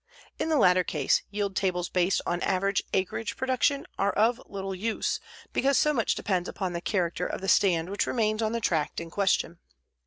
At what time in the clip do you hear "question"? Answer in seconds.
9.11-9.59